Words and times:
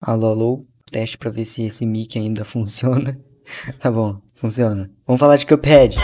Alô, 0.00 0.28
alô, 0.28 0.66
teste 0.90 1.18
pra 1.18 1.30
ver 1.30 1.44
se 1.44 1.62
esse 1.64 1.84
mic 1.84 2.16
ainda 2.18 2.42
funciona. 2.46 3.18
tá 3.80 3.90
bom, 3.90 4.20
funciona. 4.34 4.90
Vamos 5.06 5.20
falar 5.20 5.36
de 5.36 5.46
Cuphead. 5.46 5.96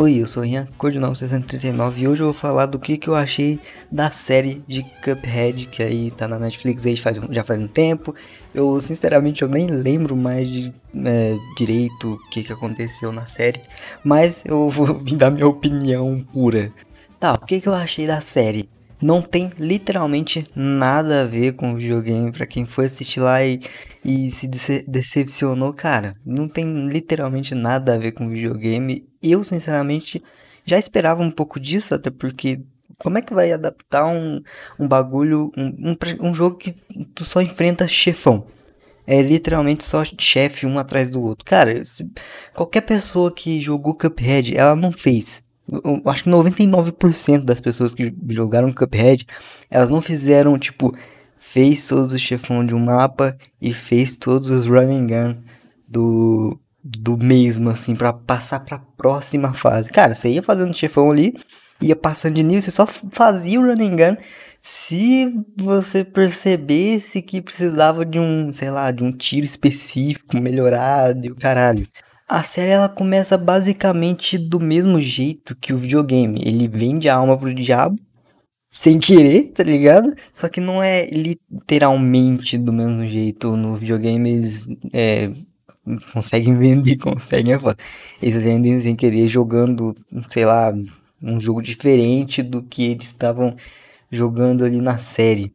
Oi, 0.00 0.14
eu 0.14 0.26
sou 0.26 0.46
Ian, 0.46 0.64
Codinome 0.78 1.14
639 1.14 2.00
e 2.00 2.08
hoje 2.08 2.22
eu 2.22 2.24
vou 2.24 2.32
falar 2.32 2.64
do 2.64 2.78
que, 2.78 2.96
que 2.96 3.06
eu 3.06 3.14
achei 3.14 3.60
da 3.92 4.10
série 4.10 4.64
de 4.66 4.82
Cuphead, 4.82 5.66
que 5.66 5.82
aí 5.82 6.10
tá 6.10 6.26
na 6.26 6.38
Netflix 6.38 6.86
aí 6.86 6.96
faz, 6.96 7.20
já 7.30 7.44
faz 7.44 7.60
um 7.60 7.68
tempo. 7.68 8.14
Eu, 8.54 8.80
sinceramente, 8.80 9.42
eu 9.42 9.48
nem 9.48 9.66
lembro 9.66 10.16
mais 10.16 10.48
de, 10.48 10.72
é, 11.04 11.36
direito 11.54 12.14
o 12.14 12.30
que, 12.30 12.42
que 12.42 12.50
aconteceu 12.50 13.12
na 13.12 13.26
série, 13.26 13.60
mas 14.02 14.42
eu 14.46 14.70
vou 14.70 15.04
dar 15.18 15.30
minha 15.30 15.46
opinião 15.46 16.26
pura. 16.32 16.72
Tá, 17.18 17.34
o 17.34 17.44
que, 17.44 17.60
que 17.60 17.68
eu 17.68 17.74
achei 17.74 18.06
da 18.06 18.22
série? 18.22 18.70
Não 19.00 19.22
tem 19.22 19.50
literalmente 19.58 20.44
nada 20.54 21.22
a 21.22 21.26
ver 21.26 21.52
com 21.52 21.72
o 21.72 21.76
videogame. 21.76 22.32
Para 22.32 22.46
quem 22.46 22.64
foi 22.64 22.86
assistir 22.86 23.20
lá 23.20 23.44
e, 23.44 23.60
e 24.04 24.30
se 24.30 24.46
dece 24.46 24.84
decepcionou, 24.86 25.72
cara, 25.72 26.14
não 26.24 26.46
tem 26.46 26.88
literalmente 26.88 27.54
nada 27.54 27.94
a 27.94 27.98
ver 27.98 28.12
com 28.12 28.26
o 28.26 28.30
videogame. 28.30 29.08
Eu, 29.22 29.42
sinceramente, 29.42 30.22
já 30.64 30.78
esperava 30.78 31.22
um 31.22 31.30
pouco 31.30 31.58
disso, 31.58 31.94
até 31.94 32.10
porque 32.10 32.60
como 32.98 33.18
é 33.18 33.22
que 33.22 33.32
vai 33.32 33.50
adaptar 33.52 34.06
um, 34.06 34.42
um 34.78 34.86
bagulho, 34.86 35.50
um, 35.56 35.90
um, 35.90 36.28
um 36.28 36.34
jogo 36.34 36.56
que 36.56 36.72
tu 37.14 37.24
só 37.24 37.40
enfrenta 37.40 37.88
chefão? 37.88 38.46
É 39.06 39.22
literalmente 39.22 39.82
só 39.82 40.04
chefe 40.18 40.66
um 40.66 40.78
atrás 40.78 41.10
do 41.10 41.22
outro. 41.22 41.44
Cara, 41.44 41.84
se, 41.84 42.08
qualquer 42.54 42.82
pessoa 42.82 43.32
que 43.32 43.60
jogou 43.60 43.94
Cuphead, 43.94 44.56
ela 44.56 44.76
não 44.76 44.92
fez 44.92 45.42
eu 45.70 46.02
acho 46.06 46.24
que 46.24 46.30
99% 46.30 47.44
das 47.44 47.60
pessoas 47.60 47.94
que 47.94 48.14
jogaram 48.28 48.72
Cuphead, 48.72 49.26
elas 49.70 49.90
não 49.90 50.00
fizeram, 50.00 50.58
tipo, 50.58 50.96
fez 51.38 51.86
todos 51.86 52.12
os 52.12 52.20
chefões 52.20 52.68
de 52.68 52.74
um 52.74 52.80
mapa 52.80 53.36
e 53.60 53.72
fez 53.72 54.16
todos 54.16 54.50
os 54.50 54.66
running 54.66 55.06
gun 55.06 55.36
do, 55.88 56.58
do 56.82 57.16
mesmo, 57.16 57.70
assim, 57.70 57.94
para 57.94 58.12
passar 58.12 58.60
pra 58.60 58.78
próxima 58.78 59.52
fase. 59.52 59.90
Cara, 59.90 60.14
você 60.14 60.30
ia 60.30 60.42
fazendo 60.42 60.76
chefão 60.76 61.10
ali, 61.10 61.34
ia 61.80 61.96
passando 61.96 62.34
de 62.34 62.42
nível, 62.42 62.60
você 62.60 62.70
só 62.70 62.86
fazia 62.86 63.60
o 63.60 63.66
running 63.66 63.96
gun 63.96 64.16
se 64.60 65.32
você 65.56 66.04
percebesse 66.04 67.22
que 67.22 67.40
precisava 67.40 68.04
de 68.04 68.18
um, 68.18 68.52
sei 68.52 68.70
lá, 68.70 68.90
de 68.90 69.02
um 69.02 69.10
tiro 69.10 69.46
específico 69.46 70.36
melhorado, 70.36 71.34
caralho. 71.36 71.86
A 72.30 72.44
série 72.44 72.70
ela 72.70 72.88
começa 72.88 73.36
basicamente 73.36 74.38
do 74.38 74.60
mesmo 74.60 75.00
jeito 75.00 75.56
que 75.56 75.72
o 75.72 75.76
videogame. 75.76 76.40
Ele 76.44 76.68
vende 76.68 77.08
a 77.08 77.16
alma 77.16 77.36
pro 77.36 77.52
diabo 77.52 77.98
sem 78.70 79.00
querer, 79.00 79.50
tá 79.50 79.64
ligado? 79.64 80.14
Só 80.32 80.48
que 80.48 80.60
não 80.60 80.80
é 80.80 81.10
literalmente 81.10 82.56
do 82.56 82.72
mesmo 82.72 83.04
jeito. 83.04 83.56
No 83.56 83.74
videogame 83.74 84.30
eles 84.30 84.64
é, 84.92 85.32
conseguem 86.12 86.54
vender, 86.54 86.98
conseguem. 87.02 87.54
É 87.54 87.58
eles 88.22 88.44
vendem 88.44 88.80
sem 88.80 88.94
querer 88.94 89.26
jogando, 89.26 89.92
sei 90.28 90.44
lá, 90.44 90.72
um 91.20 91.40
jogo 91.40 91.60
diferente 91.60 92.44
do 92.44 92.62
que 92.62 92.92
eles 92.92 93.06
estavam 93.06 93.56
jogando 94.08 94.64
ali 94.64 94.80
na 94.80 94.98
série. 94.98 95.52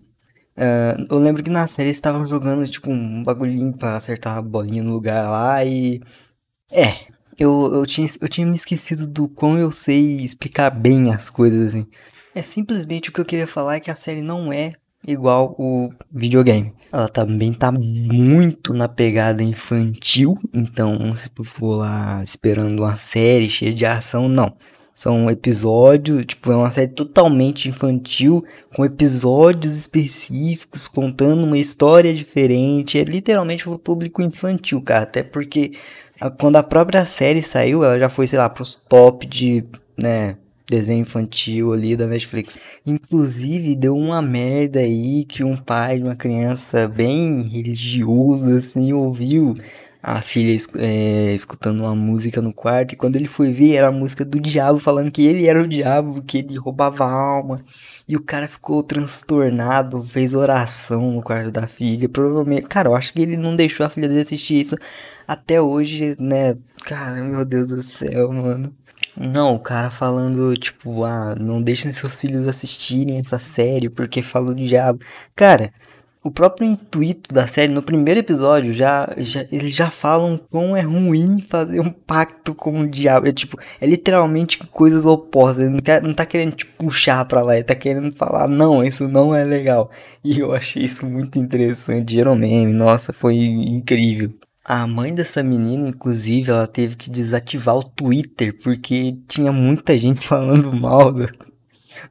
Uh, 0.58 1.06
eu 1.09 1.20
lembro 1.20 1.42
que 1.42 1.50
na 1.50 1.68
série 1.68 1.88
eles 1.88 1.98
estavam 1.98 2.26
jogando 2.26 2.68
tipo 2.68 2.92
um 2.92 3.23
bagulhinho 3.23 3.72
pra 3.72 3.96
acertar 3.96 4.38
a 4.38 4.42
bolinha 4.42 4.84
no 4.84 4.92
lugar 4.92 5.30
lá 5.30 5.64
e 5.64 6.02
é, 6.76 7.08
eu, 7.38 7.72
eu, 7.73 7.86
tinha, 7.86 8.08
eu 8.22 8.28
tinha 8.28 8.45
me 8.45 8.56
esquecido 8.56 9.08
do 9.08 9.28
quão 9.28 9.58
eu 9.58 9.72
sei 9.72 10.18
explicar 10.18 10.70
bem 10.70 11.14
as 11.14 11.30
coisas, 11.30 11.70
assim. 11.70 11.88
É 12.34 12.42
simplesmente 12.42 13.09
o 13.09 13.14
que 13.14 13.22
eu 13.22 13.26
queria 13.26 13.48
falar 13.48 13.76
é 13.76 13.80
que 13.80 13.92
a 13.92 13.95
série 13.95 14.22
não 14.22 14.52
é 14.52 14.73
igual 15.08 15.56
o 15.58 15.90
videogame. 16.12 16.73
Ela 16.92 17.08
também 17.08 17.53
tá 17.53 17.72
muito 17.72 18.74
na 18.74 18.90
pegada 18.90 19.44
infantil, 19.44 20.38
então 20.53 21.16
se 21.16 21.30
tu 21.30 21.44
for 21.44 21.78
lá 21.78 22.22
esperando 22.24 22.80
uma 22.80 22.97
série 22.97 23.50
cheia 23.50 23.74
de 23.74 23.86
ação, 23.86 24.28
não. 24.28 24.56
São 24.95 25.29
episódios, 25.29 26.25
tipo, 26.25 26.50
é 26.53 26.56
uma 26.56 26.72
série 26.72 26.88
totalmente 26.88 27.67
infantil, 27.67 28.45
com 28.73 28.85
episódios 28.85 29.73
específicos, 29.75 30.88
contando 30.88 31.44
uma 31.44 31.57
história 31.57 32.13
diferente. 32.13 32.97
É 32.97 33.03
literalmente 33.03 33.66
pro 33.66 33.78
público 33.78 34.22
infantil, 34.22 34.81
cara. 34.81 35.03
Até 35.03 35.22
porque 35.22 35.73
quando 36.39 36.56
a 36.56 36.63
própria 36.63 37.06
série 37.06 37.44
saiu, 37.44 37.83
ela 37.83 38.00
já 38.00 38.07
foi, 38.07 38.25
sei 38.25 38.39
lá, 38.39 38.50
pros 38.50 38.75
top 38.88 39.28
de, 39.28 39.66
né, 39.97 40.38
desenho 40.69 41.01
infantil 41.01 41.73
ali 41.73 41.97
da 41.97 42.07
Netflix. 42.07 42.57
Inclusive, 42.85 43.75
deu 43.75 43.97
uma 43.97 44.22
merda 44.22 44.79
aí 44.79 45.25
que 45.25 45.44
um 45.44 45.57
pai 45.57 46.00
de 46.00 46.06
uma 46.06 46.16
criança 46.16 46.88
bem 46.88 47.41
religioso, 47.41 48.50
assim, 48.56 48.94
ouviu 48.94 49.56
a 50.08 50.22
filha 50.22 50.56
é, 50.78 51.34
escutando 51.34 51.80
uma 51.82 51.96
música 51.96 52.40
no 52.40 52.54
quarto 52.54 52.94
e 52.94 52.96
quando 52.96 53.16
ele 53.16 53.28
foi 53.28 53.52
ver 53.52 53.74
era 53.74 53.88
a 53.88 53.92
música 53.92 54.24
do 54.24 54.40
diabo 54.40 54.78
falando 54.78 55.12
que 55.12 55.26
ele 55.26 55.48
era 55.48 55.60
o 55.60 55.68
diabo, 55.68 56.22
que 56.22 56.38
ele 56.38 56.56
roubava 56.60 57.06
a 57.06 57.12
alma. 57.12 57.60
E 58.08 58.16
o 58.16 58.22
cara 58.22 58.48
ficou 58.48 58.84
transtornado, 58.84 60.04
fez 60.04 60.36
oração 60.36 61.12
no 61.14 61.24
quarto 61.24 61.50
da 61.50 61.66
filha. 61.66 62.08
Provavelmente, 62.08 62.68
cara, 62.68 62.90
eu 62.90 62.96
acho 62.96 63.12
que 63.14 63.22
ele 63.24 63.36
não 63.36 63.56
deixou 63.56 63.84
a 63.84 63.90
filha 63.90 64.08
dele 64.08 64.22
assistir 64.22 64.62
isso 64.62 64.76
até 65.28 65.60
hoje, 65.60 66.16
né? 66.20 66.56
Cara, 66.84 67.16
meu 67.24 67.44
Deus 67.44 67.70
do 67.70 67.82
céu, 67.82 68.32
mano. 68.32 68.72
Não, 69.18 69.56
o 69.56 69.60
cara 69.60 69.90
falando, 69.90 70.54
tipo, 70.56 71.04
ah, 71.04 71.34
não 71.34 71.60
deixem 71.60 71.92
seus 71.92 72.20
filhos 72.20 72.48
assistirem 72.48 73.18
essa 73.18 73.40
série 73.40 73.90
porque 73.90 74.22
falou 74.22 74.54
do 74.54 74.64
diabo. 74.64 75.00
Cara, 75.36 75.74
o 76.25 76.31
próprio 76.31 76.68
intuito 76.68 77.31
da 77.31 77.46
série, 77.46 77.72
no 77.72 77.84
primeiro 77.84 78.19
episódio, 78.19 78.74
já, 78.74 79.08
já 79.16 79.46
eles 79.52 79.75
já 79.75 79.91
falam 79.91 80.40
como 80.50 80.75
é 80.75 80.81
ruim 80.81 81.40
fazer 81.40 81.80
um 81.80 81.91
pacto 81.91 82.56
com 82.56 82.80
o 82.80 82.90
diabo. 82.90 83.28
É 83.28 83.31
tipo, 83.31 83.59
é 83.80 83.86
literalmente 83.86 84.58
coisas 84.72 85.06
opostas. 85.06 85.66
Ele 85.66 85.75
não, 85.75 85.80
quer, 85.80 86.02
não 86.02 86.16
tá 86.16 86.25
querendo 86.25 86.56
te 86.56 86.66
puxar 86.66 87.24
pra 87.25 87.44
lá, 87.44 87.53
ele 87.53 87.63
tá 87.63 87.75
querendo 87.75 88.12
falar, 88.12 88.47
não, 88.47 88.84
isso 88.84 89.08
não 89.08 89.36
é 89.36 89.44
legal. 89.44 89.91
E 90.24 90.40
eu 90.40 90.52
achei 90.52 90.84
isso 90.84 91.06
muito 91.06 91.38
interessante. 91.38 92.16
Gerou 92.16 92.36
meme, 92.36 92.74
nossa, 92.74 93.13
foi 93.13 93.36
incrível. 93.36 94.34
A 94.63 94.88
mãe 94.88 95.13
dessa 95.13 95.44
menina, 95.44 95.90
inclusive, 95.90 96.50
ela 96.50 96.66
teve 96.66 96.96
que 96.96 97.12
desativar 97.12 97.75
o 97.75 97.84
Twitter 97.84 98.57
porque 98.63 99.16
tinha 99.28 99.52
muita 99.52 99.96
gente 99.96 100.22
falando 100.25 100.74
mal 100.74 101.13
do, 101.13 101.30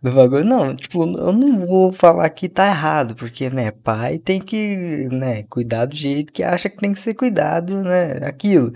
do 0.03 0.13
bagulho. 0.13 0.45
Não, 0.45 0.75
tipo, 0.75 1.03
eu 1.03 1.33
não 1.33 1.59
vou 1.59 1.93
falar 1.93 2.29
que 2.31 2.49
tá 2.49 2.67
errado, 2.69 3.15
porque, 3.15 3.51
né, 3.51 3.71
pai 3.71 4.19
tem 4.19 4.41
que, 4.41 5.09
né, 5.11 5.43
cuidar 5.45 5.87
do 5.87 5.97
jeito 5.97 6.33
que 6.33 6.43
acha 6.43 6.69
que 6.69 6.77
tem 6.77 6.93
que 6.93 7.01
ser 7.01 7.15
cuidado, 7.15 7.83
né, 7.83 8.27
aquilo. 8.27 8.73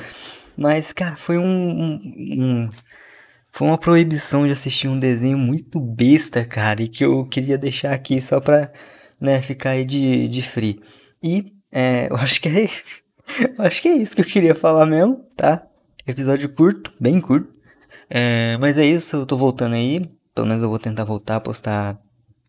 Mas, 0.57 0.93
cara, 0.93 1.17
foi 1.17 1.39
um, 1.39 1.45
um, 1.45 2.01
um 2.67 2.71
foi 3.53 3.67
uma 3.67 3.79
proibição 3.79 4.47
de 4.47 4.53
assistir 4.53 4.89
um 4.89 4.99
desenho 4.99 5.39
muito 5.39 5.81
besta, 5.81 6.45
cara, 6.45 6.83
e 6.83 6.89
que 6.89 7.05
eu 7.05 7.25
queria 7.27 7.59
deixar 7.59 7.93
aqui 7.93 8.21
só 8.21 8.41
pra, 8.41 8.71
né, 9.21 9.43
ficar 9.43 9.71
aí 9.71 9.85
de, 9.85 10.29
de 10.29 10.43
free. 10.43 10.81
E, 11.23 11.47
é, 11.73 12.09
eu 12.13 12.17
acho 12.17 12.41
que 12.41 12.49
é 12.49 12.69
Acho 13.59 13.83
que 13.83 13.89
é 13.89 13.93
isso 13.95 14.15
que 14.15 14.23
eu 14.23 14.27
queria 14.27 14.55
falar 14.55 14.87
mesmo, 14.87 15.25
tá? 15.37 15.67
Episódio 16.07 16.49
curto, 16.49 16.93
bem 16.99 17.21
curto. 17.21 17.53
É, 18.09 18.57
mas 18.59 18.79
é 18.79 18.87
isso, 18.87 19.17
eu 19.17 19.27
tô 19.27 19.37
voltando 19.37 19.75
aí. 19.75 20.03
Pelo 20.39 20.47
menos 20.47 20.63
eu 20.63 20.69
vou 20.69 20.79
tentar 20.79 21.03
voltar 21.03 21.35
a 21.35 21.41
postar 21.41 21.97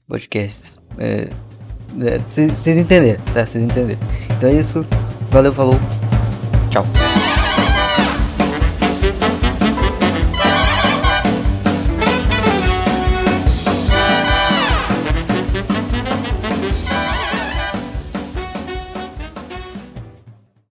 podcasts. 0.08 0.78
Vocês 2.28 2.68
é, 2.68 2.72
é, 2.72 2.82
entenderam, 2.82 3.20
tá? 3.34 3.48
Vocês 3.48 3.64
entenderam. 3.64 4.00
Então 4.38 4.48
é 4.48 4.54
isso. 4.54 4.86
Valeu, 5.32 5.52
falou. 5.52 5.74
Tchau. 6.70 6.86